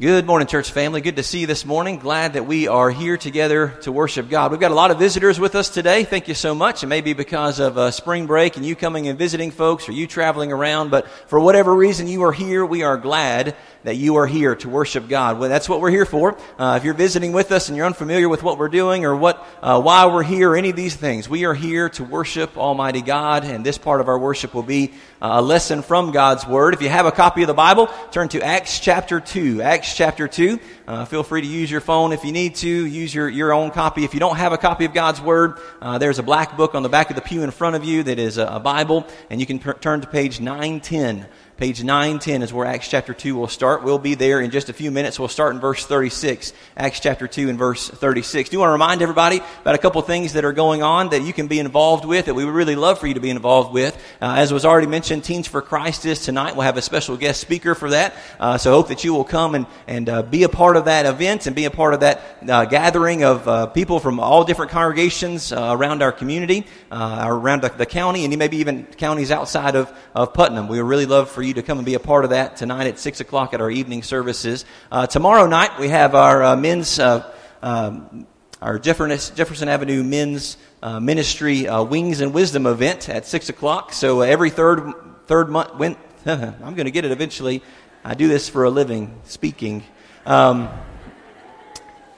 [0.00, 1.00] Good morning, church family.
[1.00, 2.00] Good to see you this morning.
[2.00, 4.50] Glad that we are here together to worship God.
[4.50, 6.02] We've got a lot of visitors with us today.
[6.02, 6.82] Thank you so much.
[6.82, 9.92] It may be because of uh, spring break and you coming and visiting folks or
[9.92, 13.54] you traveling around, but for whatever reason you are here, we are glad
[13.84, 15.38] that you are here to worship God.
[15.38, 16.36] Well, that's what we're here for.
[16.58, 19.46] Uh, if you're visiting with us and you're unfamiliar with what we're doing or what,
[19.62, 23.44] uh, why we're here, any of these things, we are here to worship Almighty God,
[23.44, 24.92] and this part of our worship will be
[25.26, 26.74] a lesson from God's Word.
[26.74, 29.62] If you have a copy of the Bible, turn to Acts chapter 2.
[29.62, 30.60] Acts chapter 2.
[30.86, 32.68] Uh, feel free to use your phone if you need to.
[32.68, 34.04] Use your, your own copy.
[34.04, 36.82] If you don't have a copy of God's Word, uh, there's a black book on
[36.82, 39.40] the back of the pew in front of you that is a, a Bible, and
[39.40, 41.26] you can per- turn to page 910.
[41.56, 43.84] Page 910 is where Acts chapter 2 will start.
[43.84, 45.20] We'll be there in just a few minutes.
[45.20, 46.52] We'll start in verse 36.
[46.76, 48.50] Acts chapter 2 and verse 36.
[48.50, 51.22] Do you want to remind everybody about a couple things that are going on that
[51.22, 53.72] you can be involved with, that we would really love for you to be involved
[53.72, 53.94] with?
[54.20, 56.56] Uh, as was already mentioned, Teens for Christ is tonight.
[56.56, 58.16] We'll have a special guest speaker for that.
[58.40, 61.06] Uh, so hope that you will come and, and uh, be a part of that
[61.06, 64.72] event and be a part of that uh, gathering of uh, people from all different
[64.72, 69.92] congregations uh, around our community, around the, the, county, and maybe even counties outside of,
[70.16, 70.66] of Putnam.
[70.66, 72.86] We would really love for you to come and be a part of that tonight
[72.86, 74.64] at 6 o'clock at our evening services.
[74.90, 77.30] Uh, tomorrow night, we have our uh, men's, uh,
[77.62, 78.26] um,
[78.60, 83.92] our Jefferson, Jefferson Avenue men's uh, ministry uh, Wings and Wisdom event at 6 o'clock.
[83.92, 84.92] So every third,
[85.26, 87.62] third month, when, I'm going to get it eventually.
[88.02, 89.84] I do this for a living, speaking.
[90.26, 90.68] Um,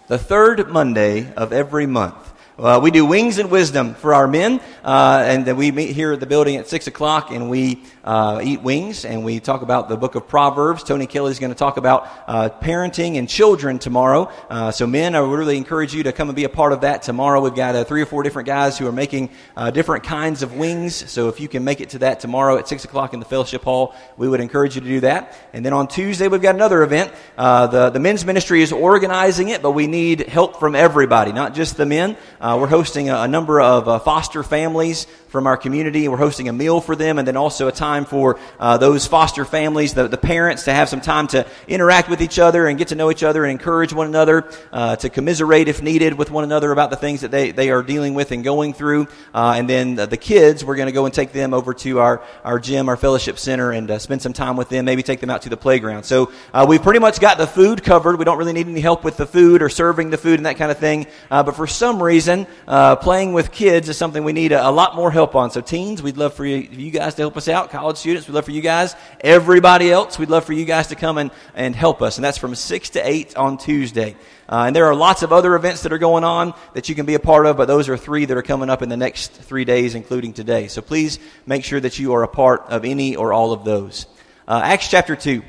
[0.08, 2.34] the third Monday of every month.
[2.58, 6.12] Uh, we do Wings and Wisdom for our men, uh, and then we meet here
[6.12, 9.88] at the building at 6 o'clock and we uh, eat wings and we talk about
[9.88, 10.82] the book of Proverbs.
[10.84, 14.30] Tony Kelly is going to talk about uh, parenting and children tomorrow.
[14.48, 16.82] Uh, so, men, I would really encourage you to come and be a part of
[16.82, 17.40] that tomorrow.
[17.40, 19.30] We've got uh, three or four different guys who are making
[19.72, 21.10] different kinds of wings.
[21.10, 23.62] So, if you can make it to that tomorrow at 6 o'clock in the fellowship
[23.62, 25.36] hall, we would encourage you to do that.
[25.52, 27.12] And then on Tuesday, we've got another event.
[27.36, 31.76] the, the men's ministry is organizing it, but we need help from everybody, not just
[31.76, 32.16] the men.
[32.40, 36.08] Uh, we're hosting a, a number of uh, foster families from our community.
[36.08, 39.44] We're hosting a meal for them and then also a time for uh, those foster
[39.44, 42.88] families, the, the parents, to have some time to interact with each other and get
[42.88, 46.44] to know each other and encourage one another, uh, to commiserate if needed with one
[46.44, 49.06] another about the things that they, they are dealing with and going through.
[49.34, 52.00] Uh, and then the, the, kids, we're going to go and take them over to
[52.00, 55.20] our, our gym, our fellowship center, and uh, spend some time with them, maybe take
[55.20, 56.02] them out to the playground.
[56.02, 58.18] So uh, we've pretty much got the food covered.
[58.18, 60.56] We don't really need any help with the food or serving the food and that
[60.56, 61.06] kind of thing.
[61.30, 65.10] But for some reason, playing with kids is something we need a, a lot more
[65.10, 65.50] help on.
[65.50, 67.70] So teens, we'd love for you, you, guys to help us out.
[67.70, 68.96] College students, we'd love for you guys.
[69.20, 72.18] Everybody else, we'd love for you guys to come and, and help us.
[72.18, 74.16] And that's from 6 to 8 on Tuesday.
[74.48, 77.06] Uh, and there are lots of other events that are going on that you can
[77.06, 79.32] be a part of, but those are three that are coming up in the next
[79.32, 80.68] three days, including today.
[80.68, 84.06] So please make sure that you are a part of any or all of those.
[84.48, 85.42] Uh, Acts chapter 2.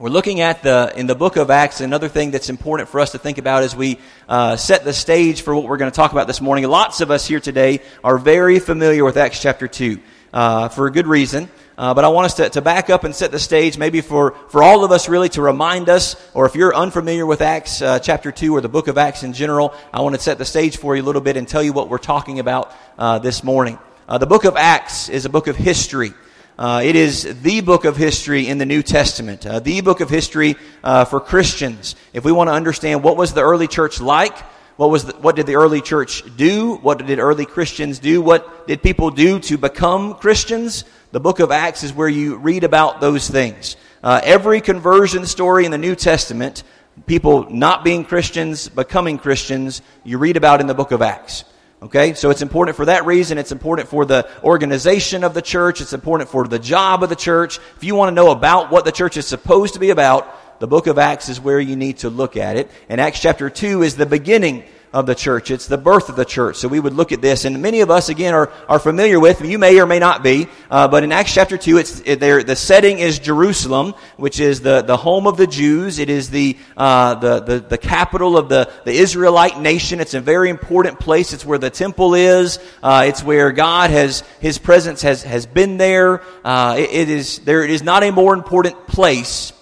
[0.00, 3.10] We're looking at the, in the book of Acts, another thing that's important for us
[3.12, 3.98] to think about as we
[4.28, 6.68] uh, set the stage for what we're going to talk about this morning.
[6.68, 9.98] Lots of us here today are very familiar with Acts chapter 2
[10.32, 11.48] uh, for a good reason.
[11.76, 14.32] Uh, but I want us to, to back up and set the stage, maybe for,
[14.48, 18.00] for all of us really to remind us, or if you're unfamiliar with Acts uh,
[18.00, 20.76] chapter 2 or the book of Acts in general, I want to set the stage
[20.76, 23.78] for you a little bit and tell you what we're talking about uh, this morning.
[24.08, 26.14] Uh, the book of Acts is a book of history.
[26.58, 30.54] Uh, it is the book of history in the New Testament, the book of history
[30.82, 31.94] for Christians.
[32.12, 34.36] If we want to understand what was the early church like,
[34.78, 36.76] what was the, what did the early church do?
[36.76, 38.22] What did early Christians do?
[38.22, 40.84] What did people do to become Christians?
[41.10, 43.76] The book of Acts is where you read about those things.
[44.04, 46.62] Uh, every conversion story in the New Testament,
[47.06, 51.42] people not being Christians, becoming Christians, you read about in the book of Acts.
[51.82, 53.36] Okay, so it's important for that reason.
[53.36, 55.80] It's important for the organization of the church.
[55.80, 57.58] It's important for the job of the church.
[57.76, 60.66] If you want to know about what the church is supposed to be about, the
[60.66, 62.70] book of Acts is where you need to look at it.
[62.88, 65.50] And Acts chapter 2 is the beginning of the church.
[65.50, 66.56] It's the birth of the church.
[66.56, 69.42] So we would look at this, and many of us again are, are familiar with.
[69.42, 72.42] You may or may not be, uh, but in Acts chapter two, it's it, there.
[72.42, 75.98] The setting is Jerusalem, which is the, the home of the Jews.
[75.98, 80.00] It is the uh, the, the the capital of the the Israelite nation.
[80.00, 81.32] It's a very important place.
[81.32, 82.58] It's where the temple is.
[82.82, 86.22] Uh, it's where God has His presence has has been there.
[86.44, 87.62] Uh, it, it is there.
[87.62, 89.52] It is not a more important place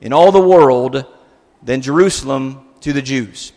[0.00, 1.04] in all the world
[1.62, 3.52] than Jerusalem to the Jews.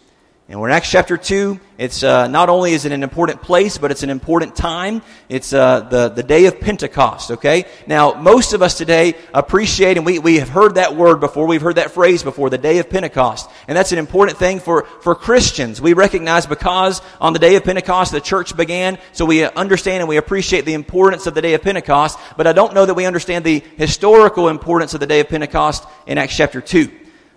[0.49, 1.57] And we're in Acts chapter 2.
[1.77, 5.01] It's uh, not only is it an important place, but it's an important time.
[5.29, 7.63] It's uh, the, the day of Pentecost, okay?
[7.87, 11.61] Now, most of us today appreciate, and we, we have heard that word before, we've
[11.61, 13.49] heard that phrase before, the day of Pentecost.
[13.69, 15.81] And that's an important thing for, for Christians.
[15.81, 20.09] We recognize because on the day of Pentecost the church began, so we understand and
[20.09, 23.05] we appreciate the importance of the day of Pentecost, but I don't know that we
[23.05, 26.91] understand the historical importance of the day of Pentecost in Acts chapter 2.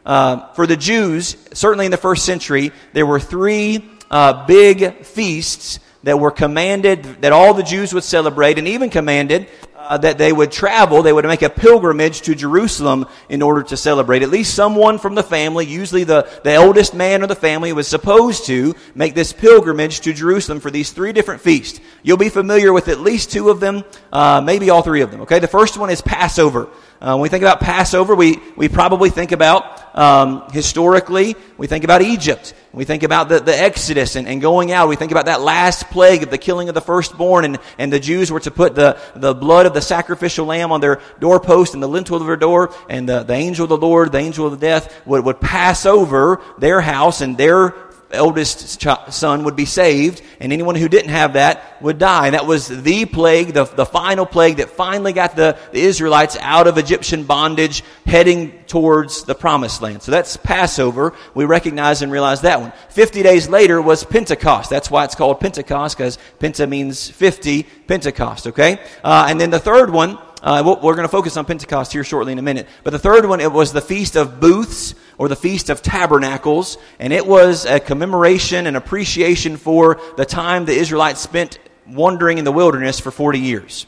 [0.06, 5.80] Uh, for the Jews, certainly in the first century, there were three uh, big feasts
[6.04, 10.32] that were commanded that all the Jews would celebrate, and even commanded uh, that they
[10.32, 14.22] would travel, they would make a pilgrimage to Jerusalem in order to celebrate.
[14.22, 17.86] At least someone from the family, usually the, the eldest man of the family, was
[17.86, 21.80] supposed to make this pilgrimage to Jerusalem for these three different feasts.
[22.02, 23.84] You'll be familiar with at least two of them,
[24.16, 25.20] uh, maybe all three of them.
[25.20, 26.70] Okay, the first one is Passover.
[27.02, 31.84] Uh, when we think about Passover, we, we probably think about, um, historically, we think
[31.84, 32.54] about Egypt.
[32.72, 34.88] We think about the, the Exodus and, and going out.
[34.88, 38.00] We think about that last plague of the killing of the firstborn and, and the
[38.00, 41.82] Jews were to put the, the blood of the sacrificial lamb on their doorpost and
[41.82, 44.52] the lintel of their door and the, the angel of the Lord, the angel of
[44.52, 47.74] the death would, would pass over their house and their
[48.10, 48.80] eldest
[49.12, 52.26] son would be saved, and anyone who didn't have that would die.
[52.26, 56.36] And that was the plague, the, the final plague that finally got the, the Israelites
[56.40, 60.02] out of Egyptian bondage, heading towards the promised land.
[60.02, 61.14] So that's Passover.
[61.34, 62.72] We recognize and realize that one.
[62.88, 64.70] Fifty days later was Pentecost.
[64.70, 68.80] That's why it's called Pentecost, because Penta means 50, Pentecost, okay?
[69.02, 72.30] Uh, and then the third one, uh, we're going to focus on Pentecost here shortly
[72.30, 72.68] in a minute.
[72.84, 76.78] But the third one, it was the Feast of Booths or the Feast of Tabernacles.
[77.00, 82.44] And it was a commemoration and appreciation for the time the Israelites spent wandering in
[82.44, 83.86] the wilderness for 40 years.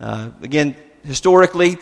[0.00, 1.76] Uh, again, historically,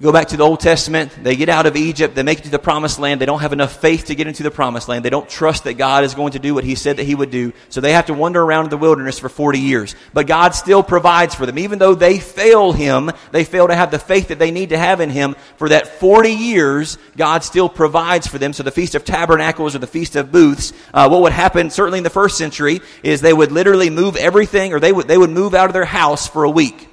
[0.00, 1.12] Go back to the Old Testament.
[1.22, 2.14] They get out of Egypt.
[2.14, 3.20] They make it to the promised land.
[3.20, 5.04] They don't have enough faith to get into the promised land.
[5.04, 7.30] They don't trust that God is going to do what He said that He would
[7.30, 7.52] do.
[7.68, 9.94] So they have to wander around in the wilderness for 40 years.
[10.14, 11.58] But God still provides for them.
[11.58, 14.78] Even though they fail Him, they fail to have the faith that they need to
[14.78, 15.36] have in Him.
[15.56, 18.54] For that 40 years, God still provides for them.
[18.54, 21.98] So the Feast of Tabernacles or the Feast of Booths, uh, what would happen, certainly
[21.98, 25.30] in the first century, is they would literally move everything, or they would, they would
[25.30, 26.88] move out of their house for a week.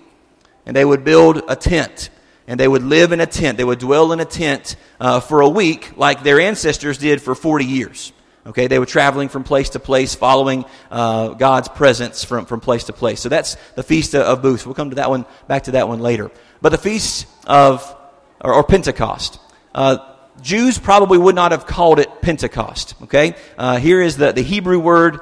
[0.65, 2.09] And they would build a tent
[2.49, 3.59] and they would live in a tent.
[3.59, 7.35] They would dwell in a tent uh, for a week, like their ancestors did for
[7.35, 8.11] 40 years.
[8.43, 12.85] Okay, they were traveling from place to place, following uh, God's presence from, from place
[12.85, 13.19] to place.
[13.19, 14.65] So that's the Feast of Booths.
[14.65, 16.31] We'll come to that one, back to that one later.
[16.59, 17.95] But the Feast of,
[18.41, 19.39] or, or Pentecost.
[19.75, 19.99] Uh,
[20.41, 22.95] Jews probably would not have called it Pentecost.
[23.03, 25.19] Okay, uh, here is the, the Hebrew word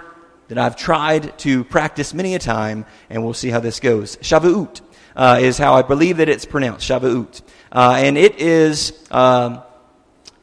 [0.47, 4.15] that I've tried to practice many a time, and we'll see how this goes.
[4.17, 4.79] Shavuot
[5.17, 7.41] uh, is how I believe that it's pronounced, Shavuot.
[7.71, 9.61] Uh, and it is, um,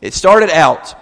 [0.00, 0.94] it started out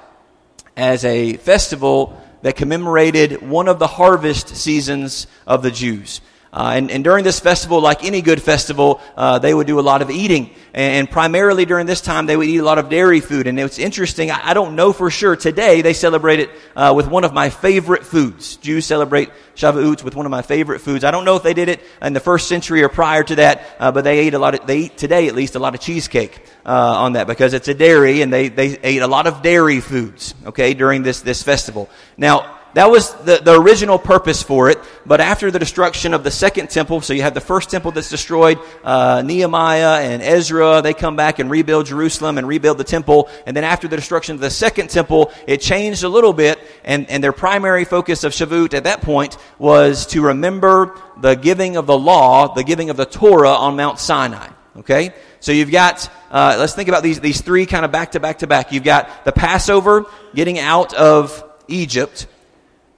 [0.76, 6.20] as a festival that commemorated one of the harvest seasons of the Jews.
[6.54, 9.86] Uh, and, and, during this festival, like any good festival, uh, they would do a
[9.92, 10.50] lot of eating.
[10.74, 13.46] And, and, primarily during this time, they would eat a lot of dairy food.
[13.46, 15.34] And it's interesting, I, I don't know for sure.
[15.34, 18.56] Today, they celebrate it uh, with one of my favorite foods.
[18.56, 21.04] Jews celebrate Shavuot with one of my favorite foods.
[21.04, 23.62] I don't know if they did it in the first century or prior to that,
[23.78, 25.80] uh, but they ate a lot of, they eat today at least a lot of
[25.80, 29.40] cheesecake uh, on that because it's a dairy and they, they ate a lot of
[29.40, 31.88] dairy foods, okay, during this, this festival.
[32.18, 34.78] Now, that was the, the original purpose for it.
[35.04, 38.08] But after the destruction of the second temple, so you have the first temple that's
[38.08, 43.28] destroyed, uh, Nehemiah and Ezra, they come back and rebuild Jerusalem and rebuild the temple.
[43.46, 46.58] And then after the destruction of the second temple, it changed a little bit.
[46.84, 51.76] And, and their primary focus of Shavuot at that point was to remember the giving
[51.76, 54.48] of the law, the giving of the Torah on Mount Sinai.
[54.78, 55.12] Okay?
[55.40, 58.38] So you've got, uh, let's think about these, these three kind of back to back
[58.38, 58.72] to back.
[58.72, 62.26] You've got the Passover, getting out of Egypt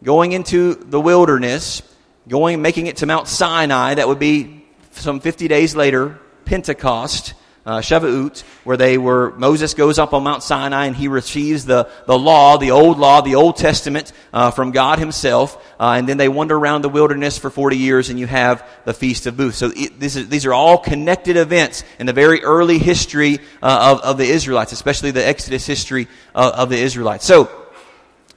[0.05, 1.83] going into the wilderness,
[2.29, 7.33] going, making it to Mount Sinai, that would be some 50 days later, Pentecost,
[7.65, 11.89] uh, Shavuot, where they were, Moses goes up on Mount Sinai and he receives the,
[12.07, 16.19] the law, the old law, the Old Testament, uh, from God himself, uh, and then
[16.19, 19.57] they wander around the wilderness for 40 years and you have the Feast of Booths.
[19.57, 24.27] So these are all connected events in the very early history uh, of, of the
[24.27, 27.25] Israelites, especially the Exodus history of, of the Israelites.
[27.25, 27.51] So,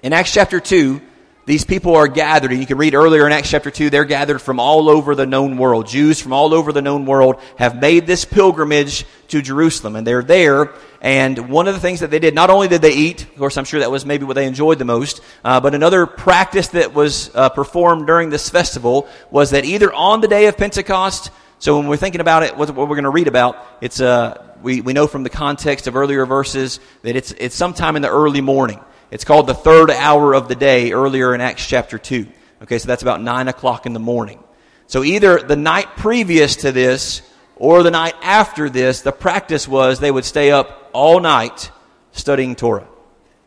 [0.04, 1.02] in Acts chapter 2,
[1.48, 4.42] these people are gathered, and you can read earlier in Acts chapter 2, they're gathered
[4.42, 5.88] from all over the known world.
[5.88, 10.22] Jews from all over the known world have made this pilgrimage to Jerusalem, and they're
[10.22, 10.74] there.
[11.00, 13.56] And one of the things that they did, not only did they eat, of course,
[13.56, 16.94] I'm sure that was maybe what they enjoyed the most, uh, but another practice that
[16.94, 21.78] was uh, performed during this festival was that either on the day of Pentecost, so
[21.78, 24.82] when we're thinking about it, what, what we're going to read about, it's, uh, we,
[24.82, 28.42] we know from the context of earlier verses that it's, it's sometime in the early
[28.42, 28.82] morning.
[29.10, 32.28] It's called the third hour of the day earlier in Acts chapter 2.
[32.64, 34.44] Okay, so that's about 9 o'clock in the morning.
[34.88, 37.22] So either the night previous to this
[37.56, 41.72] or the night after this, the practice was they would stay up all night
[42.12, 42.88] studying Torah,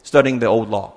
[0.02, 0.94] studying the old law,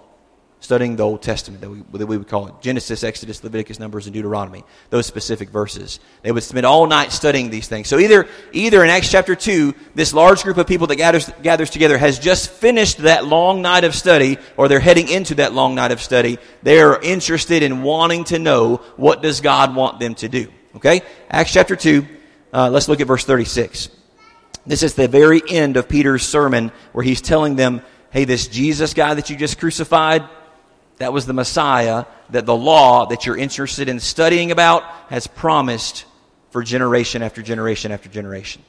[0.63, 4.07] studying the Old Testament that we, that we would call it Genesis, Exodus, Leviticus, Numbers,
[4.07, 5.99] and Deuteronomy, those specific verses.
[6.21, 7.89] They would spend all night studying these things.
[7.89, 11.69] So either, either in Acts chapter 2, this large group of people that gathers, gathers
[11.69, 15.75] together has just finished that long night of study, or they're heading into that long
[15.75, 16.39] night of study.
[16.61, 20.47] They're interested in wanting to know what does God want them to do.
[20.77, 21.01] Okay?
[21.29, 22.07] Acts chapter 2,
[22.53, 23.89] uh, let's look at verse 36.
[24.65, 28.93] This is the very end of Peter's sermon where he's telling them, hey, this Jesus
[28.93, 30.23] guy that you just crucified,
[30.97, 36.05] that was the Messiah that the law that you're interested in studying about has promised
[36.51, 38.61] for generation after generation after generation.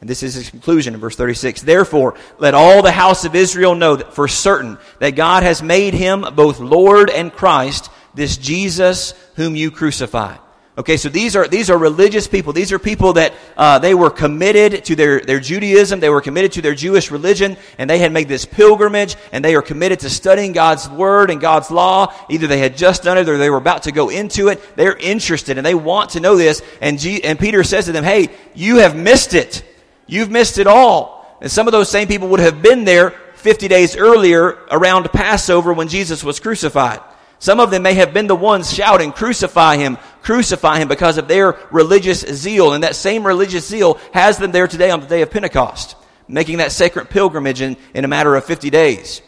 [0.00, 1.62] And this is his conclusion in verse 36.
[1.62, 5.94] Therefore, let all the house of Israel know that for certain that God has made
[5.94, 10.38] him both Lord and Christ, this Jesus whom you crucified.
[10.78, 12.52] Okay, so these are, these are religious people.
[12.52, 15.98] These are people that uh, they were committed to their, their Judaism.
[15.98, 19.56] They were committed to their Jewish religion, and they had made this pilgrimage, and they
[19.56, 22.14] are committed to studying God's Word and God's law.
[22.30, 24.76] Either they had just done it or they were about to go into it.
[24.76, 26.62] They're interested, and they want to know this.
[26.80, 29.64] And, G- and Peter says to them, hey, you have missed it.
[30.06, 31.38] You've missed it all.
[31.40, 35.72] And some of those same people would have been there 50 days earlier around Passover
[35.72, 37.00] when Jesus was crucified.
[37.40, 39.96] Some of them may have been the ones shouting, crucify him,
[40.28, 42.74] crucify him because of their religious zeal.
[42.74, 45.96] And that same religious zeal has them there today on the day of Pentecost,
[46.28, 49.22] making that sacred pilgrimage in, in a matter of 50 days.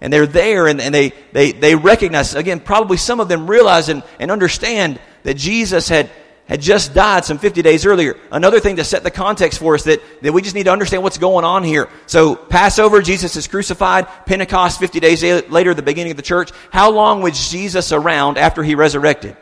[0.00, 3.90] And they're there and, and they, they, they recognize, again, probably some of them realize
[3.90, 6.08] and, and understand that Jesus had,
[6.46, 8.16] had just died some 50 days earlier.
[8.32, 11.02] Another thing to set the context for us that, that we just need to understand
[11.02, 11.90] what's going on here.
[12.06, 14.06] So, Passover, Jesus is crucified.
[14.24, 16.50] Pentecost, 50 days later, the beginning of the church.
[16.70, 19.36] How long was Jesus around after he resurrected?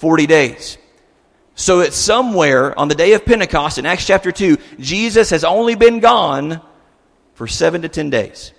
[0.00, 0.76] 40 days.
[1.54, 5.74] So, it's somewhere on the day of Pentecost in Acts chapter 2, Jesus has only
[5.74, 6.60] been gone
[7.34, 8.52] for seven to 10 days.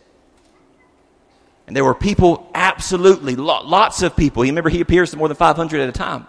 [1.67, 4.45] And there were people, absolutely, lots of people.
[4.45, 6.27] You remember he appears to more than 500 at a time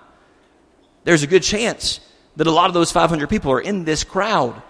[1.05, 2.01] there's a good chance
[2.37, 4.61] that a lot of those 500 people are in this crowd.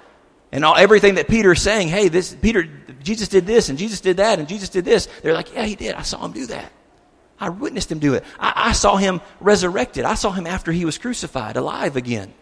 [0.50, 2.64] And all, everything that Peter's saying, hey, this, Peter,
[3.02, 5.08] Jesus did this, and Jesus did that, and Jesus did this.
[5.22, 5.94] They're like, yeah, he did.
[5.94, 6.70] I saw him do that.
[7.42, 8.22] I witnessed him do it.
[8.38, 10.04] I, I saw him resurrected.
[10.04, 12.32] I saw him after he was crucified, alive again.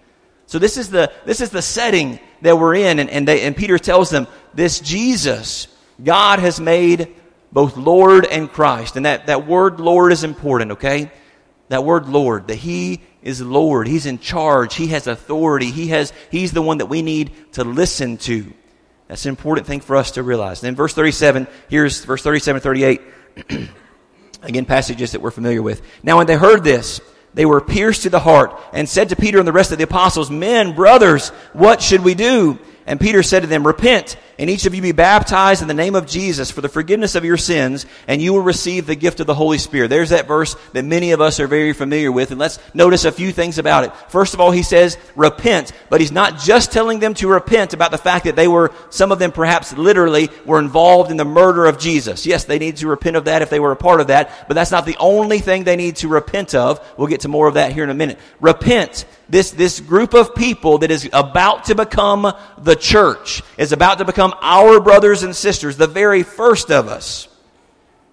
[0.45, 2.99] So this is the, this is the setting that we're in.
[2.99, 5.69] And, and, they, and Peter tells them, this Jesus,
[6.05, 7.15] God has made
[7.51, 8.97] both Lord and Christ.
[8.97, 11.11] And that, that word Lord is important, okay?
[11.71, 13.89] That word Lord, that He is Lord.
[13.89, 14.75] He's in charge.
[14.75, 15.71] He has authority.
[15.71, 18.53] He has, he's the one that we need to listen to.
[19.09, 20.61] That's an important thing for us to realize.
[20.61, 23.01] then verse 37, here's verse 37 38.
[24.43, 25.83] Again, passages that we're familiar with.
[26.03, 27.01] Now when they heard this,
[27.35, 29.85] they were pierced to the heart and said to Peter and the rest of the
[29.85, 32.59] apostles, Men, brothers, what should we do?
[32.87, 35.95] And Peter said to them, Repent, and each of you be baptized in the name
[35.95, 39.27] of Jesus for the forgiveness of your sins, and you will receive the gift of
[39.27, 39.89] the Holy Spirit.
[39.89, 43.13] There's that verse that many of us are very familiar with, and let's notice a
[43.13, 43.95] few things about it.
[44.09, 47.91] First of all, he says, Repent, but he's not just telling them to repent about
[47.91, 51.67] the fact that they were, some of them perhaps literally, were involved in the murder
[51.67, 52.25] of Jesus.
[52.25, 54.55] Yes, they need to repent of that if they were a part of that, but
[54.55, 56.81] that's not the only thing they need to repent of.
[56.97, 58.19] We'll get to more of that here in a minute.
[58.41, 63.99] Repent this, this group of people that is about to become the church, is about
[63.99, 67.29] to become our brothers and sisters, the very first of us.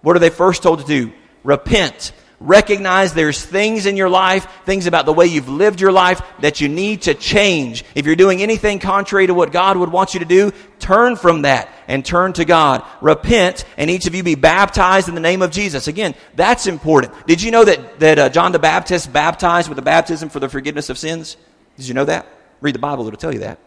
[0.02, 1.14] What are they first told to do?
[1.44, 6.22] Repent Recognize there's things in your life, things about the way you've lived your life
[6.42, 7.84] that you need to change.
[7.96, 11.42] If you're doing anything contrary to what God would want you to do, turn from
[11.42, 12.86] that and turn to God.
[13.02, 15.88] Repent and each of you be baptized in the name of Jesus.
[15.88, 17.12] Again, that's important.
[17.26, 20.48] Did you know that, that uh, John the Baptist baptized with the baptism for the
[20.48, 21.38] forgiveness of sins?
[21.76, 22.28] Did you know that?
[22.62, 23.58] Read the Bible, it'll tell you that.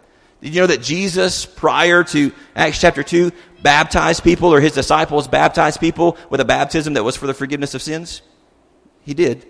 [0.40, 3.30] Did you know that Jesus, prior to Acts chapter 2,
[3.62, 7.75] baptized people or his disciples baptized people with a baptism that was for the forgiveness
[7.75, 8.23] of sins?
[9.02, 9.47] He did.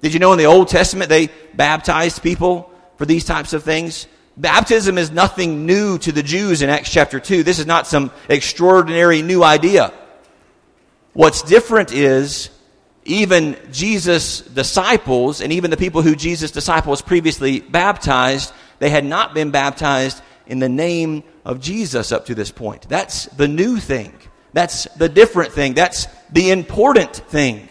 [0.00, 4.06] Did you know in the Old Testament they baptized people for these types of things?
[4.36, 7.42] Baptism is nothing new to the Jews in Acts chapter 2.
[7.42, 9.92] This is not some extraordinary new idea.
[11.12, 12.50] What's different is
[13.04, 19.34] even Jesus' disciples and even the people who Jesus' disciples previously baptized, they had not
[19.34, 22.88] been baptized in the name of Jesus up to this point.
[22.88, 24.12] That's the new thing.
[24.52, 25.74] That's the different thing.
[25.74, 27.68] That's the important thing.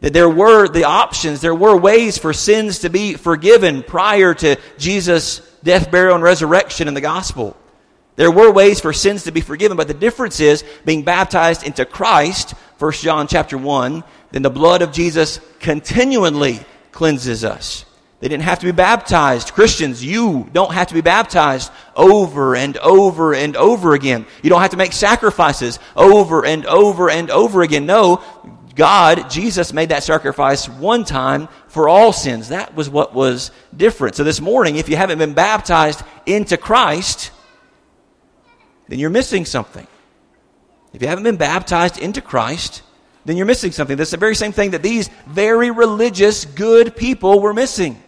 [0.00, 4.56] That there were the options, there were ways for sins to be forgiven prior to
[4.78, 7.56] Jesus' death, burial, and resurrection in the gospel.
[8.14, 11.84] There were ways for sins to be forgiven, but the difference is being baptized into
[11.84, 16.60] Christ, 1 John chapter 1, then the blood of Jesus continually
[16.92, 17.84] cleanses us.
[18.20, 19.52] They didn't have to be baptized.
[19.52, 24.26] Christians, you don't have to be baptized over and over and over again.
[24.42, 27.86] You don't have to make sacrifices over and over and over again.
[27.86, 28.20] No,
[28.74, 32.48] God, Jesus made that sacrifice one time for all sins.
[32.48, 34.16] That was what was different.
[34.16, 37.30] So this morning, if you haven't been baptized into Christ,
[38.88, 39.86] then you're missing something.
[40.92, 42.82] If you haven't been baptized into Christ,
[43.24, 43.96] then you're missing something.
[43.96, 48.02] That's the very same thing that these very religious, good people were missing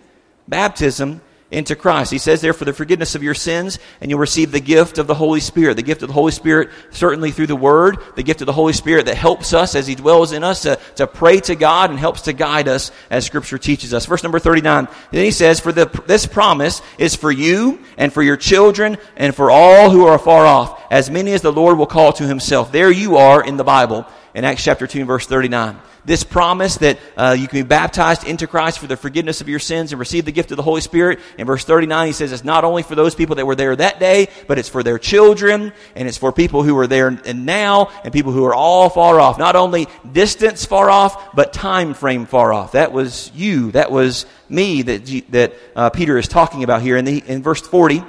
[0.50, 2.12] baptism into Christ.
[2.12, 5.06] He says there for the forgiveness of your sins and you'll receive the gift of
[5.06, 5.74] the Holy Spirit.
[5.74, 8.72] The gift of the Holy Spirit certainly through the Word, the gift of the Holy
[8.72, 11.98] Spirit that helps us as He dwells in us to, to pray to God and
[11.98, 14.06] helps to guide us as Scripture teaches us.
[14.06, 18.22] Verse number 39, then he says, for the, this promise is for you and for
[18.22, 21.86] your children and for all who are far off, as many as the Lord will
[21.86, 22.70] call to Himself.
[22.70, 26.98] There you are in the Bible in Acts chapter 2 verse 39 this promise that
[27.16, 30.24] uh, you can be baptized into Christ for the forgiveness of your sins and receive
[30.24, 31.20] the gift of the Holy Spirit.
[31.38, 34.00] In verse 39, he says it's not only for those people that were there that
[34.00, 37.90] day, but it's for their children, and it's for people who are there and now,
[38.04, 39.38] and people who are all far off.
[39.38, 42.72] Not only distance far off, but time frame far off.
[42.72, 43.72] That was you.
[43.72, 46.96] That was me that, that uh, Peter is talking about here.
[46.96, 48.02] In, the, in verse 40,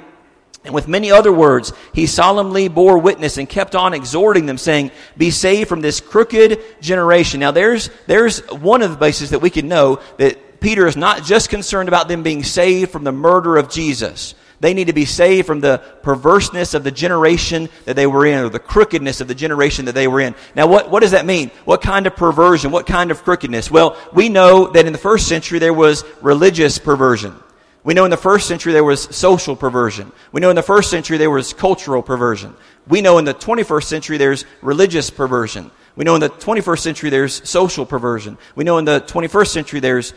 [0.64, 4.92] and with many other words, he solemnly bore witness and kept on exhorting them, saying,
[5.16, 7.40] Be saved from this crooked generation.
[7.40, 11.24] Now, there's, there's one of the bases that we can know that Peter is not
[11.24, 14.36] just concerned about them being saved from the murder of Jesus.
[14.60, 18.44] They need to be saved from the perverseness of the generation that they were in,
[18.44, 20.36] or the crookedness of the generation that they were in.
[20.54, 21.50] Now, what, what does that mean?
[21.64, 22.70] What kind of perversion?
[22.70, 23.68] What kind of crookedness?
[23.68, 27.34] Well, we know that in the first century there was religious perversion.
[27.84, 30.12] We know in the first century there was social perversion.
[30.30, 32.54] We know in the first century there was cultural perversion.
[32.86, 35.70] We know in the 21st century there's religious perversion.
[35.96, 38.38] We know in the 21st century there's social perversion.
[38.54, 40.14] We know in the 21st century there's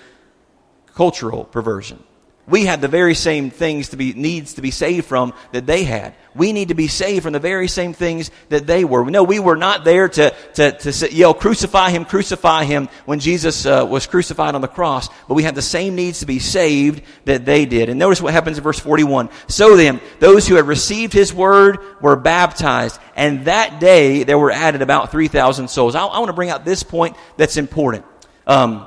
[0.94, 2.04] cultural perversion.
[2.48, 5.84] We had the very same things to be, needs to be saved from that they
[5.84, 6.14] had.
[6.36, 9.04] We need to be saved from the very same things that they were.
[9.10, 13.66] No, we were not there to, to, to yell, crucify him, crucify him when Jesus
[13.66, 15.10] uh, was crucified on the cross.
[15.28, 17.90] But we have the same needs to be saved that they did.
[17.90, 19.30] And notice what happens in verse 41.
[19.48, 23.00] So then, those who had received his word were baptized.
[23.16, 25.96] And that day there were added about 3,000 souls.
[25.96, 28.06] I, I want to bring out this point that's important.
[28.46, 28.86] Um,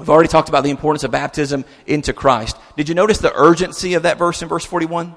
[0.00, 2.56] We've already talked about the importance of baptism into Christ.
[2.74, 5.14] Did you notice the urgency of that verse in verse 41?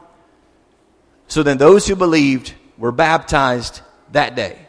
[1.30, 3.80] So then those who believed were baptized
[4.12, 4.60] that day.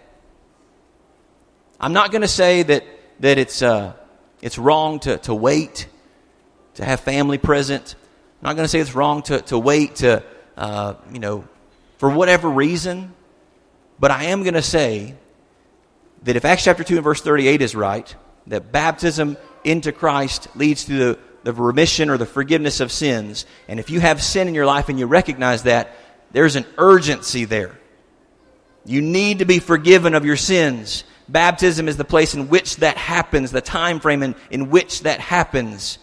[1.81, 2.85] I'm not going to say that,
[3.18, 3.94] that it's, uh,
[4.40, 5.88] it's wrong to, to wait,
[6.74, 7.96] to have family present.
[8.40, 10.22] I'm not going to say it's wrong to, to wait to,
[10.57, 11.44] uh, you know,
[11.98, 13.12] for whatever reason.
[13.98, 15.16] But I am going to say
[16.22, 18.14] that if Acts chapter 2 and verse 38 is right,
[18.46, 23.46] that baptism into Christ leads to the, the remission or the forgiveness of sins.
[23.68, 25.96] And if you have sin in your life and you recognize that,
[26.33, 27.79] there's an urgency there.
[28.85, 31.05] You need to be forgiven of your sins.
[31.29, 35.20] Baptism is the place in which that happens, the time frame in, in which that
[35.20, 35.98] happens.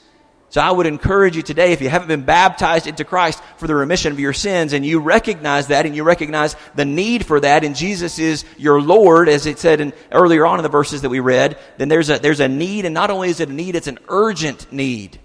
[0.52, 3.76] So I would encourage you today, if you haven't been baptized into Christ for the
[3.76, 7.64] remission of your sins, and you recognize that, and you recognize the need for that,
[7.64, 11.10] and Jesus is your Lord, as it said in, earlier on in the verses that
[11.10, 13.78] we read, then there's a, there's a need, and not only is it a need,
[13.78, 15.22] it's an urgent need.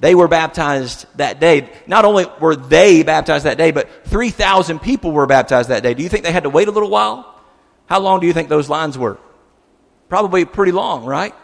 [0.00, 1.70] They were baptized that day.
[1.86, 5.94] Not only were they baptized that day, but 3,000 people were baptized that day.
[5.94, 7.40] Do you think they had to wait a little while?
[7.86, 9.18] How long do you think those lines were?
[10.10, 11.34] Probably pretty long, right?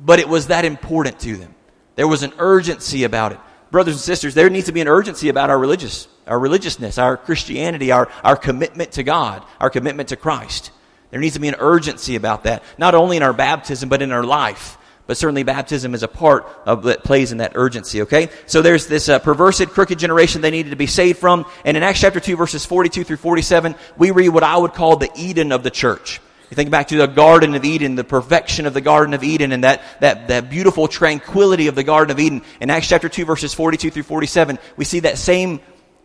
[0.00, 1.54] But it was that important to them.
[1.96, 3.40] There was an urgency about it.
[3.70, 7.16] Brothers and sisters, there needs to be an urgency about our religious, our religiousness, our
[7.16, 10.70] Christianity, our, our commitment to God, our commitment to Christ.
[11.10, 14.12] There needs to be an urgency about that, not only in our baptism, but in
[14.12, 14.78] our life.
[15.06, 18.28] But certainly baptism is a part of that plays in that urgency, okay?
[18.46, 21.46] So there's this uh, crooked generation they needed to be saved from.
[21.64, 24.96] And in Acts chapter 2, verses 42 through 47, we read what I would call
[24.96, 26.20] the Eden of the church.
[26.50, 29.50] You think back to the Garden of Eden, the perfection of the Garden of Eden,
[29.50, 32.42] and that, that, that beautiful tranquility of the Garden of Eden.
[32.60, 35.60] In Acts chapter 2, verses 42 through 47, we see that same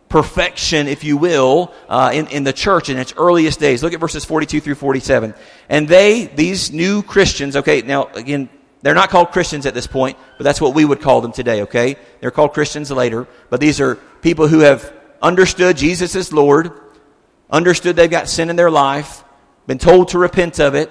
[0.08, 3.84] perfection, if you will, uh, in, in the church in its earliest days.
[3.84, 5.32] Look at verses 42 through 47.
[5.68, 8.50] And they, these new Christians, okay, now again,
[8.82, 11.62] they're not called Christians at this point, but that's what we would call them today,
[11.62, 11.96] okay?
[12.20, 16.72] They're called Christians later, but these are people who have understood Jesus as Lord,
[17.48, 19.22] understood they've got sin in their life,
[19.66, 20.90] been told to repent of it,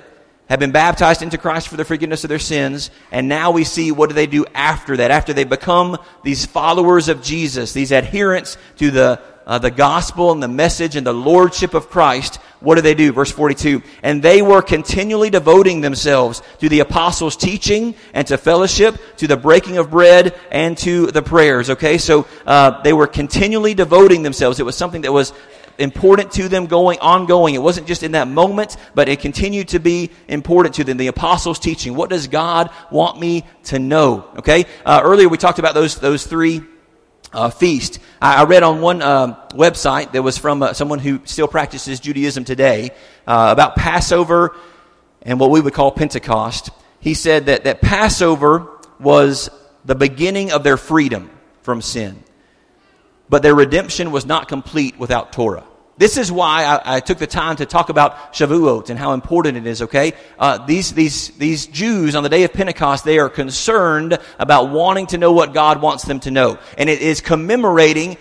[0.49, 3.91] have been baptized into Christ for the forgiveness of their sins, and now we see
[3.91, 5.09] what do they do after that?
[5.09, 10.41] After they become these followers of Jesus, these adherents to the uh, the gospel and
[10.41, 13.11] the message and the lordship of Christ, what do they do?
[13.11, 13.81] Verse 42.
[14.03, 19.37] And they were continually devoting themselves to the apostles' teaching and to fellowship, to the
[19.37, 21.69] breaking of bread and to the prayers.
[21.71, 24.59] Okay, so uh, they were continually devoting themselves.
[24.59, 25.33] It was something that was
[25.77, 27.55] important to them going ongoing.
[27.55, 30.97] It wasn't just in that moment, but it continued to be important to them.
[30.97, 31.95] The apostles' teaching.
[31.95, 34.27] What does God want me to know?
[34.37, 34.65] Okay.
[34.85, 36.61] Uh, earlier we talked about those those three
[37.33, 37.99] uh, feast.
[38.21, 41.99] I, I, read on one uh, website that was from uh, someone who still practices
[41.99, 42.91] Judaism today
[43.25, 44.55] uh, about Passover
[45.21, 46.71] and what we would call Pentecost.
[46.99, 49.49] He said that, that Passover was
[49.85, 51.29] the beginning of their freedom
[51.61, 52.23] from sin,
[53.31, 55.63] but their redemption was not complete without Torah.
[55.97, 59.55] This is why I, I, took the time to talk about Shavuot and how important
[59.55, 60.13] it is, okay?
[60.37, 65.07] Uh, these, these, these Jews on the day of Pentecost, they are concerned about wanting
[65.07, 66.59] to know what God wants them to know.
[66.77, 68.17] And it is commemorating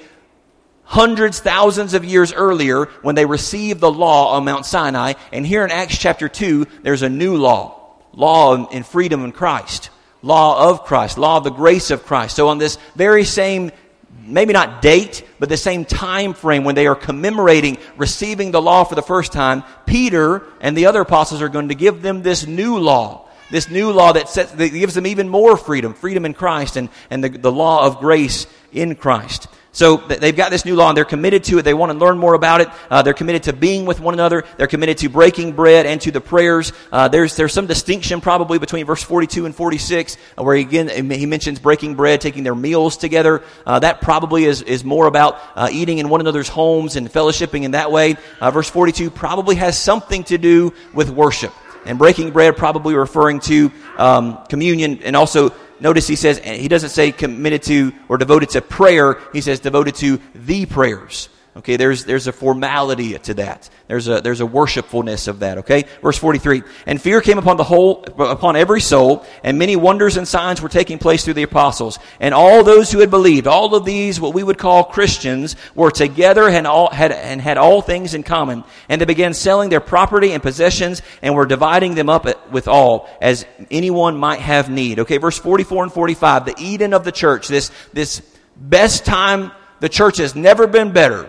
[0.84, 5.14] hundreds, thousands of years earlier when they received the law on Mount Sinai.
[5.32, 7.96] And here in Acts chapter 2, there's a new law.
[8.12, 9.90] Law and freedom in Christ.
[10.22, 11.18] Law of Christ.
[11.18, 12.36] Law of the grace of Christ.
[12.36, 13.72] So on this very same
[14.18, 18.84] maybe not date, but the same time frame when they are commemorating receiving the law
[18.84, 22.46] for the first time, Peter and the other apostles are going to give them this
[22.46, 23.28] new law.
[23.50, 26.88] This new law that, sets, that gives them even more freedom, freedom in Christ and,
[27.10, 29.48] and the, the law of grace in Christ.
[29.72, 31.62] So they've got this new law and they're committed to it.
[31.62, 32.68] They want to learn more about it.
[32.90, 34.44] Uh, they're committed to being with one another.
[34.56, 36.72] They're committed to breaking bread and to the prayers.
[36.90, 41.10] Uh, there's, there's some distinction probably between verse 42 and 46 uh, where he, again
[41.10, 43.42] he mentions breaking bread, taking their meals together.
[43.64, 47.62] Uh, that probably is, is more about uh, eating in one another's homes and fellowshipping
[47.62, 48.16] in that way.
[48.40, 51.52] Uh, verse 42 probably has something to do with worship.
[51.86, 56.90] And breaking bread probably referring to um, communion and also notice he says, he doesn't
[56.90, 61.29] say committed to or devoted to prayer, he says devoted to the prayers.
[61.56, 63.68] Okay, there's, there's a formality to that.
[63.88, 65.58] There's a, there's a worshipfulness of that.
[65.58, 66.62] Okay, verse 43.
[66.86, 70.68] And fear came upon the whole, upon every soul, and many wonders and signs were
[70.68, 71.98] taking place through the apostles.
[72.20, 75.90] And all those who had believed, all of these, what we would call Christians, were
[75.90, 78.62] together and all, had, and had all things in common.
[78.88, 83.10] And they began selling their property and possessions and were dividing them up with all
[83.20, 85.00] as anyone might have need.
[85.00, 86.44] Okay, verse 44 and 45.
[86.44, 88.22] The Eden of the church, this, this
[88.56, 91.28] best time the church has never been better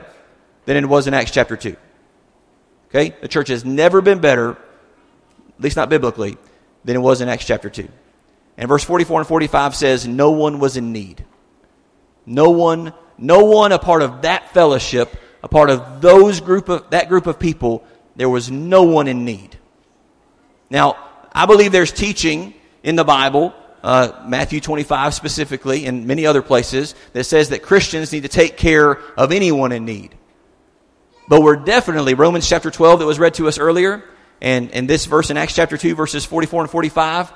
[0.66, 1.76] than it was in Acts chapter 2.
[2.90, 3.16] Okay?
[3.22, 6.38] The church has never been better, at least not biblically,
[6.84, 7.88] than it was in Acts chapter 2.
[8.58, 11.26] And verse 44 and 45 says, No one was in need.
[12.26, 16.90] No one, no one a part of that fellowship, a part of those group of,
[16.92, 17.84] that group of people,
[18.16, 19.58] there was no one in need.
[20.70, 20.98] Now,
[21.32, 26.94] I believe there's teaching in the Bible uh, Matthew 25 specifically, and many other places,
[27.14, 30.16] that says that Christians need to take care of anyone in need.
[31.32, 34.04] But we're definitely, Romans chapter 12 that was read to us earlier,
[34.42, 37.32] and, and this verse in Acts chapter 2, verses 44 and 45,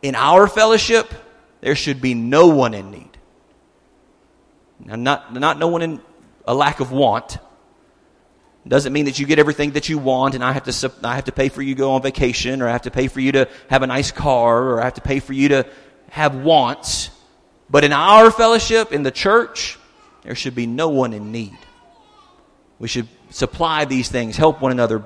[0.00, 1.12] in our fellowship,
[1.60, 3.10] there should be no one in need.
[4.82, 6.00] Now, not, not no one in
[6.46, 7.36] a lack of want.
[8.66, 11.24] Doesn't mean that you get everything that you want and I have to, I have
[11.24, 13.32] to pay for you to go on vacation or I have to pay for you
[13.32, 15.66] to have a nice car or I have to pay for you to
[16.08, 17.10] have wants.
[17.68, 19.78] But in our fellowship, in the church,
[20.22, 21.58] there should be no one in need.
[22.78, 25.02] We should supply these things, help one another,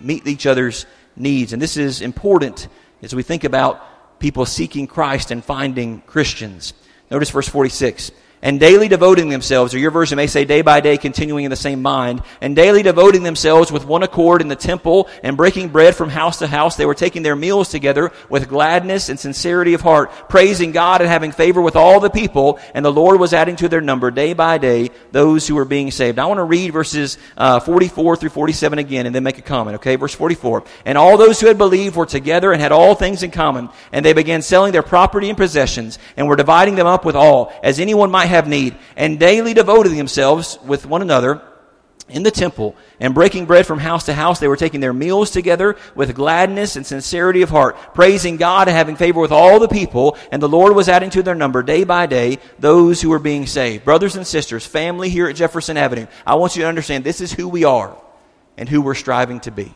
[0.00, 1.52] meet each other's needs.
[1.52, 2.66] And this is important
[3.00, 6.74] as we think about people seeking Christ and finding Christians.
[7.12, 8.10] Notice verse 46
[8.44, 11.56] and daily devoting themselves, or your version may say day by day, continuing in the
[11.56, 15.96] same mind, and daily devoting themselves with one accord in the temple and breaking bread
[15.96, 16.76] from house to house.
[16.76, 21.08] They were taking their meals together with gladness and sincerity of heart, praising God and
[21.08, 24.34] having favor with all the people, and the Lord was adding to their number day
[24.34, 26.18] by day those who were being saved.
[26.18, 29.76] I want to read verses uh, 44 through 47 again and then make a comment,
[29.76, 29.96] okay?
[29.96, 30.64] Verse 44.
[30.84, 34.04] And all those who had believed were together and had all things in common, and
[34.04, 37.80] they began selling their property and possessions, and were dividing them up with all, as
[37.80, 41.40] anyone might have need, and daily devoted themselves with one another
[42.08, 44.38] in the temple and breaking bread from house to house.
[44.38, 48.76] They were taking their meals together with gladness and sincerity of heart, praising God and
[48.76, 50.18] having favor with all the people.
[50.30, 53.46] And the Lord was adding to their number day by day those who were being
[53.46, 53.84] saved.
[53.84, 57.32] Brothers and sisters, family here at Jefferson Avenue, I want you to understand this is
[57.32, 57.96] who we are
[58.56, 59.72] and who we're striving to be.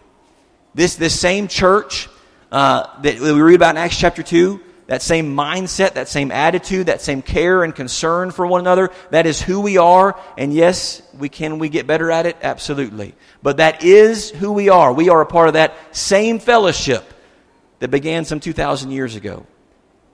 [0.75, 2.09] This, this same church
[2.53, 6.87] uh, that we read about in Acts chapter 2, that same mindset, that same attitude,
[6.87, 8.91] that same care and concern for one another.
[9.11, 10.19] That is who we are.
[10.39, 12.39] And yes, we can we get better at it?
[12.43, 13.15] Absolutely.
[13.43, 14.93] But that is who we are.
[14.93, 17.05] We are a part of that same fellowship
[17.81, 19.47] that began some 2,000 years ago.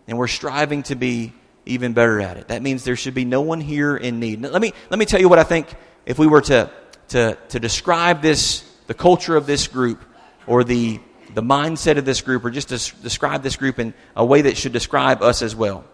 [0.08, 1.32] And we're striving to be
[1.66, 2.48] even better at it.
[2.48, 4.42] That means there should be no one here in need.
[4.42, 5.72] Let me, let me tell you what I think
[6.04, 6.68] if we were to,
[7.08, 10.04] to, to describe this, the culture of this group,
[10.48, 11.00] or the
[11.34, 14.56] the mindset of this group, or just to describe this group in a way that
[14.56, 15.84] should describe us as well.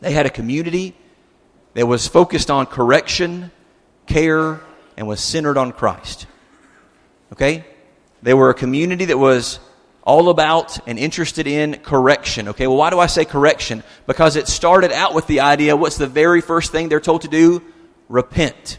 [0.00, 0.96] They had a community
[1.74, 3.50] that was focused on correction,
[4.06, 4.60] care,
[4.96, 6.26] and was centered on Christ.
[7.32, 7.64] Okay?
[8.22, 9.58] They were a community that was
[10.02, 12.48] all about and interested in correction.
[12.48, 13.82] Okay, well, why do I say correction?
[14.06, 17.28] Because it started out with the idea what's the very first thing they're told to
[17.28, 17.62] do?
[18.08, 18.78] Repent.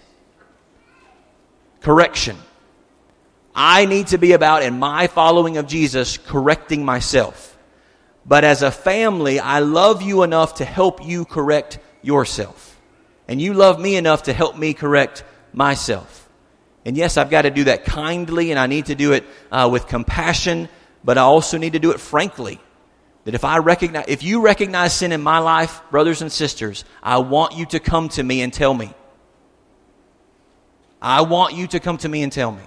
[1.82, 2.38] Correction.
[3.56, 7.58] I need to be about, in my following of Jesus, correcting myself.
[8.26, 12.80] But as a family, I love you enough to help you correct yourself.
[13.28, 16.30] And you love me enough to help me correct myself.
[16.84, 19.70] And yes, I've got to do that kindly and I need to do it uh,
[19.72, 20.70] with compassion
[21.06, 22.60] but I also need to do it frankly.
[23.24, 27.20] That if I recognize, if you recognize sin in my life, brothers and sisters, I
[27.20, 28.94] want you to come to me and tell me.
[31.02, 32.62] I want you to come to me and tell me.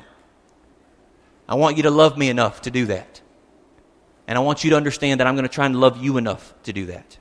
[1.49, 3.21] I want you to love me enough to do that.
[4.27, 6.55] And I want you to understand that I'm going to try and love you enough
[6.65, 7.19] to do that.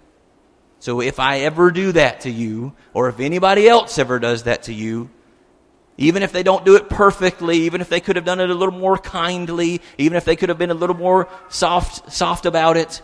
[0.79, 4.63] So if I ever do that to you, or if anybody else ever does that
[4.63, 5.09] to you,
[5.97, 8.53] even if they don't do it perfectly, even if they could have done it a
[8.53, 12.77] little more kindly, even if they could have been a little more soft, soft about
[12.77, 13.01] it,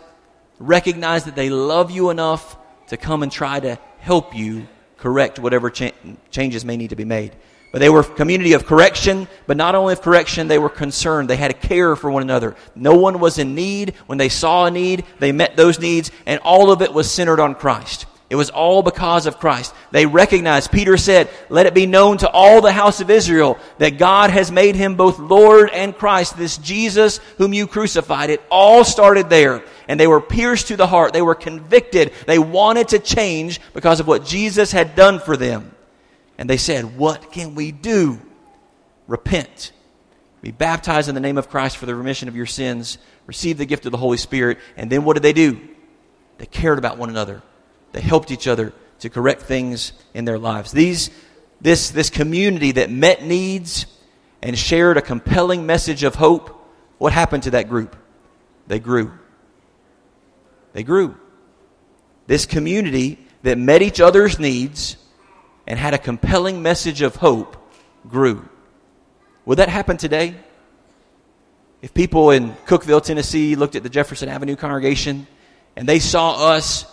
[0.60, 2.56] recognize that they love you enough
[2.88, 5.90] to come and try to help you correct whatever cha-
[6.30, 7.34] changes may need to be made.
[7.74, 11.28] But they were a community of correction, but not only of correction, they were concerned.
[11.28, 12.54] They had a care for one another.
[12.76, 13.94] No one was in need.
[14.06, 17.40] When they saw a need, they met those needs, and all of it was centered
[17.40, 18.06] on Christ.
[18.30, 19.74] It was all because of Christ.
[19.90, 23.98] They recognized, Peter said, Let it be known to all the house of Israel that
[23.98, 28.30] God has made him both Lord and Christ, this Jesus whom you crucified.
[28.30, 29.64] It all started there.
[29.88, 31.12] And they were pierced to the heart.
[31.12, 32.12] They were convicted.
[32.28, 35.73] They wanted to change because of what Jesus had done for them.
[36.38, 38.20] And they said, What can we do?
[39.06, 39.72] Repent.
[40.40, 42.98] Be baptized in the name of Christ for the remission of your sins.
[43.26, 44.58] Receive the gift of the Holy Spirit.
[44.76, 45.58] And then what did they do?
[46.38, 47.42] They cared about one another.
[47.92, 50.72] They helped each other to correct things in their lives.
[50.72, 51.10] These,
[51.60, 53.86] this, this community that met needs
[54.42, 56.50] and shared a compelling message of hope,
[56.98, 57.96] what happened to that group?
[58.66, 59.12] They grew.
[60.74, 61.16] They grew.
[62.26, 64.96] This community that met each other's needs
[65.66, 67.56] and had a compelling message of hope
[68.08, 68.48] grew.
[69.46, 70.34] Would that happen today?
[71.82, 75.26] If people in Cookeville, Tennessee looked at the Jefferson Avenue congregation
[75.76, 76.86] and they saw us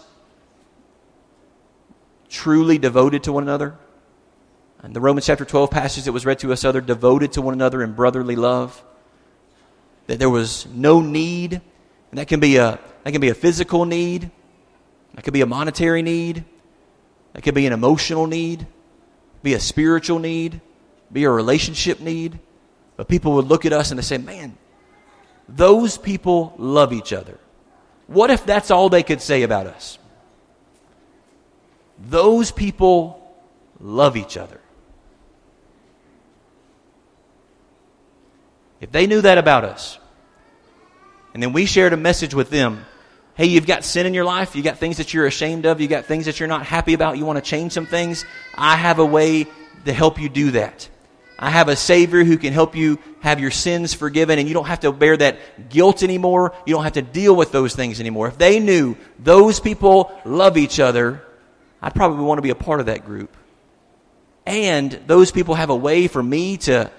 [2.29, 3.75] truly devoted to one another.
[4.81, 7.53] And the Romans chapter 12 passage that was read to us other devoted to one
[7.53, 8.83] another in brotherly love.
[10.07, 13.85] That there was no need, and that can be a that can be a physical
[13.85, 14.29] need,
[15.13, 16.43] that could be a monetary need,
[17.33, 18.65] that could be an emotional need,
[19.43, 20.61] be a spiritual need,
[21.11, 22.39] be a relationship need.
[22.97, 24.57] But people would look at us and they say, Man,
[25.47, 27.39] those people love each other.
[28.07, 29.97] What if that's all they could say about us?
[32.09, 33.35] Those people
[33.79, 34.59] love each other.
[38.79, 39.99] If they knew that about us,
[41.33, 42.85] and then we shared a message with them
[43.41, 45.87] hey, you've got sin in your life, you got things that you're ashamed of, you
[45.87, 48.23] got things that you're not happy about, you want to change some things,
[48.53, 49.47] I have a way
[49.85, 50.87] to help you do that.
[51.39, 54.67] I have a Savior who can help you have your sins forgiven, and you don't
[54.67, 56.53] have to bear that guilt anymore.
[56.67, 58.27] You don't have to deal with those things anymore.
[58.27, 61.23] If they knew those people love each other,
[61.81, 63.35] I'd probably want to be a part of that group.
[64.45, 66.91] And those people have a way for me to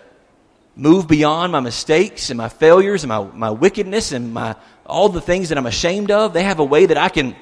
[0.74, 4.56] move beyond my mistakes and my failures and my, my wickedness and my
[4.86, 6.32] all the things that I'm ashamed of.
[6.32, 7.36] They have a way that I can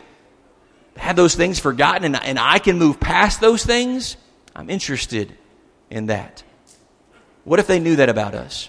[0.96, 4.16] have those things forgotten and, and I can move past those things.
[4.54, 5.36] I'm interested
[5.88, 6.42] in that.
[7.44, 8.68] What if they knew that about us?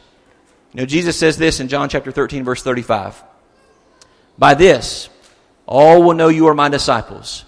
[0.73, 3.21] You know, Jesus says this in John chapter 13, verse 35.
[4.37, 5.09] By this,
[5.65, 7.45] all will know you are my disciples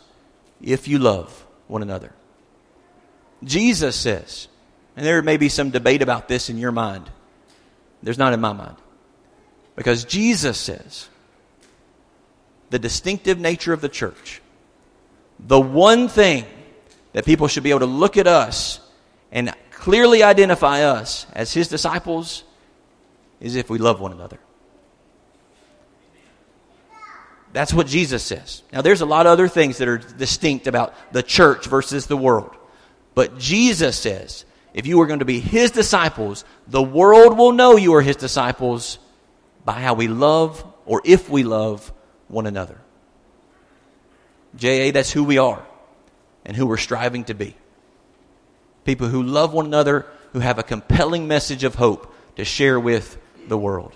[0.61, 2.13] if you love one another.
[3.43, 4.47] Jesus says,
[4.95, 7.09] and there may be some debate about this in your mind.
[8.01, 8.77] There's not in my mind.
[9.75, 11.09] Because Jesus says,
[12.69, 14.41] the distinctive nature of the church,
[15.39, 16.45] the one thing
[17.13, 18.79] that people should be able to look at us
[19.31, 22.43] and clearly identify us as his disciples
[23.39, 24.39] is if we love one another.
[27.51, 28.63] That's what Jesus says.
[28.71, 32.17] Now, there's a lot of other things that are distinct about the church versus the
[32.17, 32.55] world.
[33.13, 37.77] But Jesus says, if you are going to be his disciples, the world will know
[37.77, 38.97] you are his disciples
[39.65, 41.91] by how we love or if we love
[42.27, 42.79] one another.
[44.55, 45.65] JA, that's who we are
[46.45, 47.55] and who we're striving to be.
[48.85, 53.17] People who love one another, who have a compelling message of hope to share with
[53.47, 53.95] the world.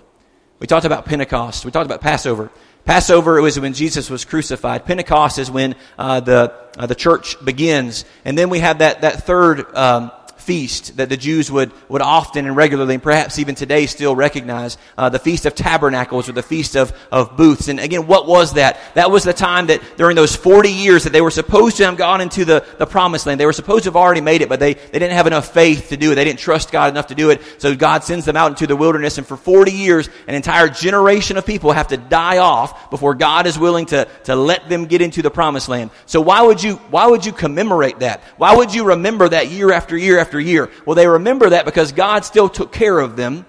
[0.58, 1.64] We talked about Pentecost.
[1.64, 2.50] We talked about Passover.
[2.84, 4.86] Passover was when Jesus was crucified.
[4.86, 9.24] Pentecost is when uh, the uh, the church begins, and then we have that that
[9.24, 10.10] third um,
[10.48, 14.78] feast that the Jews would, would often and regularly, and perhaps even today, still recognize
[14.96, 17.68] uh, the Feast of Tabernacles or the Feast of, of Booths.
[17.68, 18.78] And again, what was that?
[18.94, 21.98] That was the time that during those 40 years that they were supposed to have
[21.98, 23.38] gone into the, the promised land.
[23.38, 25.90] They were supposed to have already made it, but they, they didn't have enough faith
[25.90, 26.14] to do it.
[26.14, 27.42] They didn't trust God enough to do it.
[27.58, 31.36] So God sends them out into the wilderness, and for 40 years, an entire generation
[31.36, 35.02] of people have to die off before God is willing to, to let them get
[35.02, 35.90] into the promised land.
[36.06, 38.22] So why would you, why would you commemorate that?
[38.38, 40.70] Why would you remember that year after year after after year?
[40.86, 43.44] Well, they remember that because God still took care of them,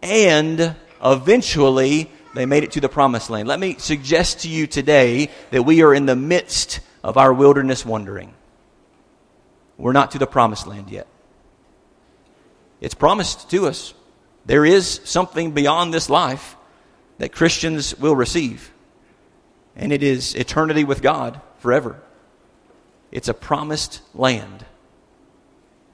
[0.00, 3.48] and eventually they made it to the promised land.
[3.48, 7.84] Let me suggest to you today that we are in the midst of our wilderness
[7.84, 8.32] wandering.
[9.76, 11.06] We're not to the promised land yet.
[12.80, 13.94] It's promised to us.
[14.46, 16.56] There is something beyond this life
[17.18, 18.72] that Christians will receive,
[19.76, 22.00] and it is eternity with God forever.
[23.12, 24.64] It's a promised land.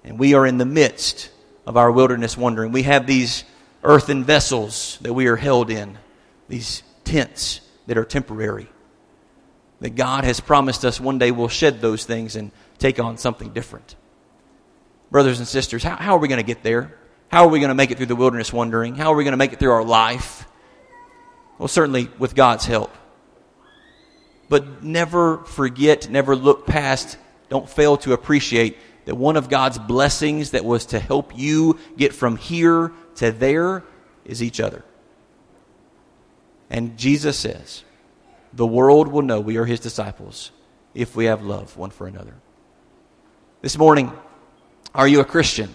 [0.08, 1.30] And we are in the midst
[1.66, 2.72] of our wilderness wandering.
[2.72, 3.44] We have these
[3.84, 5.98] earthen vessels that we are held in,
[6.48, 8.68] these tents that are temporary.
[9.80, 13.50] That God has promised us one day we'll shed those things and take on something
[13.50, 13.96] different.
[15.10, 16.96] Brothers and sisters, how, how are we going to get there?
[17.30, 18.94] How are we going to make it through the wilderness wandering?
[18.94, 20.46] How are we going to make it through our life?
[21.58, 22.96] Well, certainly with God's help.
[24.48, 27.18] But never forget, never look past,
[27.50, 32.12] don't fail to appreciate that one of God's blessings that was to help you get
[32.12, 33.82] from here to there
[34.26, 34.84] is each other.
[36.68, 37.84] And Jesus says,
[38.52, 40.50] The world will know we are his disciples
[40.92, 42.34] if we have love one for another.
[43.62, 44.12] This morning,
[44.94, 45.74] are you a Christian?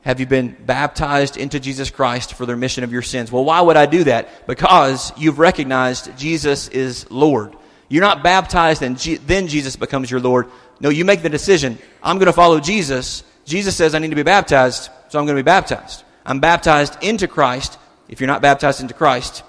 [0.00, 3.30] Have you been baptized into Jesus Christ for the remission of your sins?
[3.30, 4.46] Well, why would I do that?
[4.46, 7.54] Because you've recognized Jesus is Lord.
[7.90, 10.48] You're not baptized and G- then Jesus becomes your Lord.
[10.80, 11.78] No, you make the decision.
[12.02, 13.22] I'm going to follow Jesus.
[13.44, 16.04] Jesus says I need to be baptized, so I'm going to be baptized.
[16.24, 17.78] I'm baptized into Christ.
[18.08, 19.42] If you're not baptized into Christ,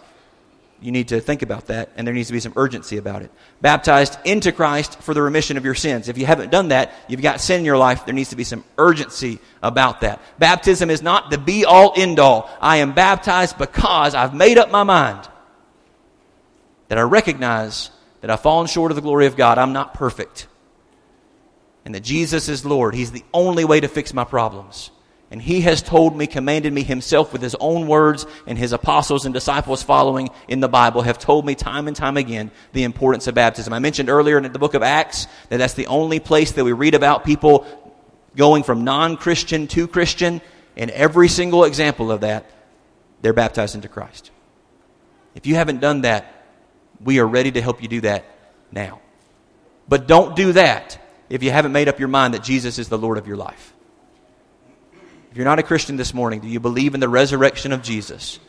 [0.83, 3.31] you need to think about that, and there needs to be some urgency about it.
[3.61, 6.09] Baptized into Christ for the remission of your sins.
[6.09, 8.43] If you haven't done that, you've got sin in your life, there needs to be
[8.43, 10.21] some urgency about that.
[10.39, 12.49] Baptism is not the be all end all.
[12.59, 15.27] I am baptized because I've made up my mind
[16.89, 19.57] that I recognize that I've fallen short of the glory of God.
[19.57, 20.47] I'm not perfect.
[21.85, 22.95] And that Jesus is Lord.
[22.95, 24.89] He's the only way to fix my problems.
[25.33, 29.25] And He has told me, commanded me Himself with His own words, and His apostles
[29.25, 33.25] and disciples following in the Bible have told me time and time again the importance
[33.27, 33.73] of baptism.
[33.73, 36.71] I mentioned earlier in the book of Acts that that's the only place that we
[36.71, 37.65] read about people
[38.35, 40.39] going from non Christian to Christian.
[40.77, 42.49] And every single example of that,
[43.21, 44.31] they're baptized into Christ.
[45.35, 46.45] If you haven't done that,
[47.01, 48.25] we are ready to help you do that
[48.71, 49.01] now.
[49.87, 52.97] But don't do that if you haven't made up your mind that Jesus is the
[52.97, 53.73] Lord of your life.
[55.31, 58.39] If you're not a Christian this morning, do you believe in the resurrection of Jesus?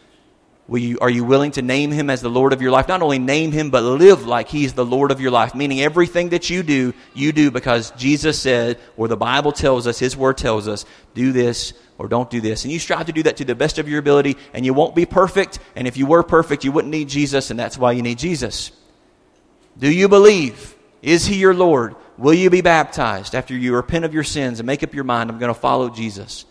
[0.71, 2.89] You, are you willing to name him as the Lord of your life?
[2.89, 5.55] Not only name him, but live like he's the Lord of your life.
[5.55, 9.99] Meaning everything that you do, you do because Jesus said, or the Bible tells us,
[9.99, 12.65] his word tells us, do this or don't do this.
[12.65, 14.95] And you strive to do that to the best of your ability, and you won't
[14.95, 15.59] be perfect.
[15.77, 18.73] And if you were perfect, you wouldn't need Jesus, and that's why you need Jesus.
[19.79, 20.75] Do you believe?
[21.03, 21.95] Is he your Lord?
[22.17, 25.31] Will you be baptized after you repent of your sins and make up your mind,
[25.31, 26.45] I'm going to follow Jesus?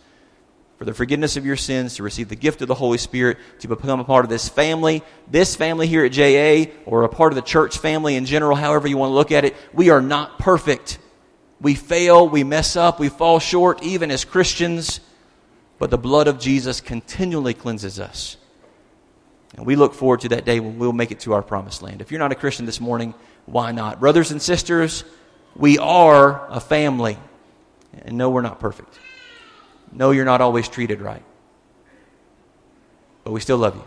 [0.83, 3.69] for the forgiveness of your sins, to receive the gift of the Holy Spirit, to
[3.69, 7.35] become a part of this family, this family here at JA, or a part of
[7.35, 9.55] the church family in general, however you want to look at it.
[9.71, 10.99] We are not perfect.
[11.61, 14.99] We fail, we mess up, we fall short, even as Christians,
[15.79, 18.35] but the blood of Jesus continually cleanses us.
[19.55, 22.01] And we look forward to that day when we'll make it to our promised land.
[22.01, 23.13] If you're not a Christian this morning,
[23.45, 24.01] why not?
[24.01, 25.05] Brothers and sisters,
[25.55, 27.17] we are a family.
[28.01, 28.99] And no, we're not perfect.
[29.91, 31.23] No, you're not always treated right.
[33.23, 33.83] But we still love you.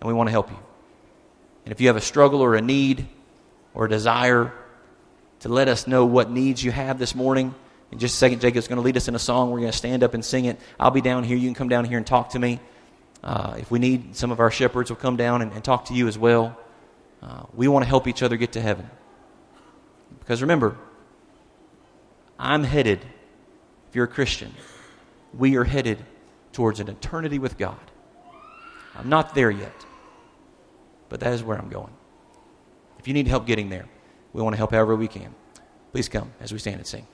[0.00, 0.58] And we want to help you.
[1.64, 3.06] And if you have a struggle or a need
[3.74, 4.52] or a desire
[5.40, 7.54] to let us know what needs you have this morning,
[7.92, 9.50] in just a second, Jacob's going to lead us in a song.
[9.50, 10.58] We're going to stand up and sing it.
[10.80, 11.36] I'll be down here.
[11.36, 12.58] You can come down here and talk to me.
[13.22, 15.94] Uh, if we need, some of our shepherds will come down and, and talk to
[15.94, 16.58] you as well.
[17.22, 18.90] Uh, we want to help each other get to heaven.
[20.32, 20.78] Because remember,
[22.38, 23.04] I'm headed
[23.90, 24.54] if you're a Christian,
[25.36, 26.02] we are headed
[26.54, 27.76] towards an eternity with God.
[28.96, 29.84] I'm not there yet,
[31.10, 31.92] but that is where I'm going.
[32.98, 33.84] If you need help getting there,
[34.32, 35.34] we want to help however we can.
[35.92, 37.06] Please come as we stand and sing.